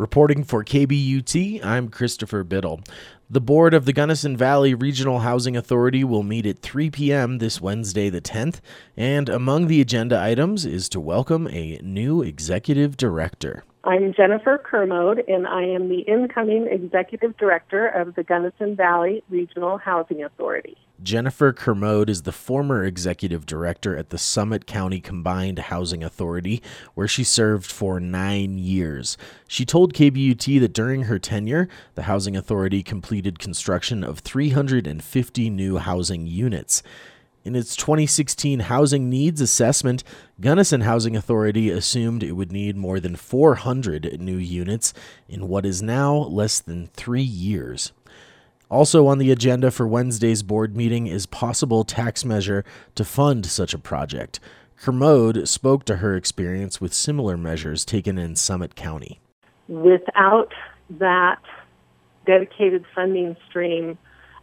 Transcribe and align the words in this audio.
Reporting 0.00 0.44
for 0.44 0.64
KBUT, 0.64 1.62
I'm 1.62 1.90
Christopher 1.90 2.42
Biddle. 2.42 2.80
The 3.28 3.38
board 3.38 3.74
of 3.74 3.84
the 3.84 3.92
Gunnison 3.92 4.34
Valley 4.34 4.72
Regional 4.72 5.18
Housing 5.18 5.58
Authority 5.58 6.04
will 6.04 6.22
meet 6.22 6.46
at 6.46 6.60
3 6.60 6.88
p.m. 6.88 7.36
this 7.36 7.60
Wednesday, 7.60 8.08
the 8.08 8.22
10th, 8.22 8.60
and 8.96 9.28
among 9.28 9.66
the 9.66 9.82
agenda 9.82 10.18
items 10.18 10.64
is 10.64 10.88
to 10.88 11.00
welcome 11.00 11.46
a 11.48 11.78
new 11.82 12.22
executive 12.22 12.96
director. 12.96 13.62
I'm 13.82 14.12
Jennifer 14.12 14.58
Kermode, 14.58 15.24
and 15.26 15.46
I 15.46 15.62
am 15.62 15.88
the 15.88 16.00
incoming 16.00 16.66
executive 16.66 17.34
director 17.38 17.88
of 17.88 18.14
the 18.14 18.22
Gunnison 18.22 18.76
Valley 18.76 19.24
Regional 19.30 19.78
Housing 19.78 20.22
Authority. 20.22 20.76
Jennifer 21.02 21.54
Kermode 21.54 22.10
is 22.10 22.22
the 22.22 22.32
former 22.32 22.84
executive 22.84 23.46
director 23.46 23.96
at 23.96 24.10
the 24.10 24.18
Summit 24.18 24.66
County 24.66 25.00
Combined 25.00 25.58
Housing 25.58 26.04
Authority, 26.04 26.62
where 26.92 27.08
she 27.08 27.24
served 27.24 27.72
for 27.72 27.98
nine 27.98 28.58
years. 28.58 29.16
She 29.48 29.64
told 29.64 29.94
KBUT 29.94 30.60
that 30.60 30.74
during 30.74 31.04
her 31.04 31.18
tenure, 31.18 31.66
the 31.94 32.02
Housing 32.02 32.36
Authority 32.36 32.82
completed 32.82 33.38
construction 33.38 34.04
of 34.04 34.18
350 34.18 35.48
new 35.48 35.78
housing 35.78 36.26
units. 36.26 36.82
In 37.42 37.56
its 37.56 37.74
2016 37.74 38.60
housing 38.60 39.08
needs 39.08 39.40
assessment, 39.40 40.04
Gunnison 40.42 40.82
Housing 40.82 41.16
Authority 41.16 41.70
assumed 41.70 42.22
it 42.22 42.32
would 42.32 42.52
need 42.52 42.76
more 42.76 43.00
than 43.00 43.16
400 43.16 44.20
new 44.20 44.36
units 44.36 44.92
in 45.26 45.48
what 45.48 45.64
is 45.64 45.80
now 45.80 46.14
less 46.14 46.60
than 46.60 46.88
three 46.88 47.22
years. 47.22 47.92
Also 48.68 49.06
on 49.06 49.16
the 49.16 49.30
agenda 49.30 49.70
for 49.70 49.88
Wednesday's 49.88 50.42
board 50.42 50.76
meeting 50.76 51.06
is 51.06 51.24
possible 51.24 51.82
tax 51.82 52.26
measure 52.26 52.62
to 52.94 53.04
fund 53.06 53.46
such 53.46 53.72
a 53.72 53.78
project. 53.78 54.38
Kermode 54.76 55.48
spoke 55.48 55.84
to 55.86 55.96
her 55.96 56.14
experience 56.16 56.78
with 56.78 56.92
similar 56.92 57.38
measures 57.38 57.86
taken 57.86 58.18
in 58.18 58.36
Summit 58.36 58.76
County. 58.76 59.18
Without 59.66 60.52
that 60.90 61.40
dedicated 62.26 62.84
funding 62.94 63.34
stream, 63.48 63.96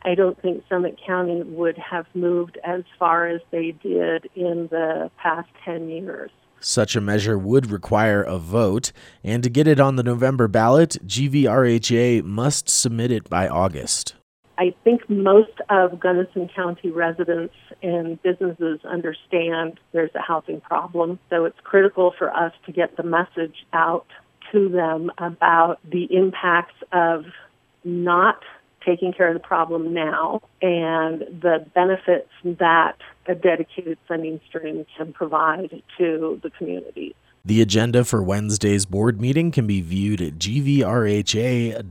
I 0.04 0.16
don't 0.16 0.42
think 0.42 0.64
Summit 0.70 0.98
County 1.06 1.44
would 1.44 1.78
have 1.78 2.06
moved 2.14 2.58
as 2.64 2.84
far 2.98 3.28
as 3.28 3.42
they 3.52 3.72
did 3.72 4.30
in 4.36 4.68
the 4.72 5.12
past 5.18 5.50
10 5.66 5.90
years. 5.90 6.32
Such 6.60 6.96
a 6.96 7.02
measure 7.02 7.38
would 7.38 7.70
require 7.70 8.24
a 8.24 8.38
vote, 8.38 8.92
and 9.24 9.44
to 9.44 9.50
get 9.50 9.68
it 9.68 9.80
on 9.80 9.96
the 9.96 10.04
November 10.04 10.48
ballot, 10.48 10.98
GVRHA 11.06 12.24
must 12.24 12.70
submit 12.70 13.12
it 13.12 13.30
by 13.30 13.48
August. 13.48 14.16
I 14.58 14.74
think 14.84 15.08
most 15.08 15.62
of 15.70 16.00
Gunnison 16.00 16.50
County 16.56 16.90
residents 16.90 17.54
and 17.84 18.22
businesses 18.24 18.80
understand 18.86 19.80
there's 19.92 20.16
a 20.16 20.22
housing 20.22 20.62
problem, 20.62 21.20
so 21.30 21.46
it's 21.46 21.60
critical 21.64 22.14
for 22.18 22.36
us 22.36 22.54
to 22.66 22.72
get 22.72 22.98
the 22.98 23.04
message 23.04 23.66
out 23.74 24.08
to 24.52 24.68
them 24.70 25.12
about 25.20 25.80
the 25.88 26.08
impacts 26.10 26.76
of 26.92 27.26
not 27.84 28.42
taking 28.88 29.12
care 29.12 29.28
of 29.28 29.34
the 29.34 29.40
problem 29.40 29.94
now 29.94 30.42
and 30.62 31.20
the 31.42 31.66
benefits 31.76 32.30
that 32.44 32.96
a 33.28 33.36
dedicated 33.36 33.98
funding 34.08 34.40
stream 34.48 34.86
can 34.98 35.12
provide 35.14 35.84
to 35.98 36.40
the 36.42 36.50
community. 36.52 37.14
The 37.46 37.62
agenda 37.62 38.04
for 38.04 38.24
Wednesday's 38.24 38.86
board 38.86 39.22
meeting 39.22 39.52
can 39.52 39.68
be 39.68 39.82
viewed 39.82 40.22
at 40.22 40.40
gvrha.org. 40.40 41.84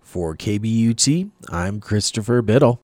For 0.00 0.36
KBUT, 0.36 1.30
I'm 1.48 1.80
Christopher 1.80 2.42
Biddle. 2.42 2.78